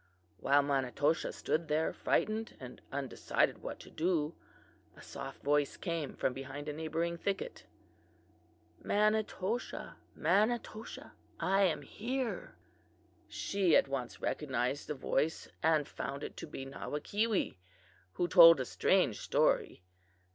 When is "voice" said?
5.43-5.77, 14.95-15.47